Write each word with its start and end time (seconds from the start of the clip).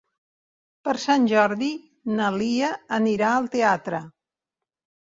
Per 0.87 0.95
Sant 1.03 1.27
Jordi 1.33 1.69
na 2.17 2.33
Lia 2.41 2.73
anirà 3.01 3.31
al 3.37 3.53
teatre. 3.59 4.03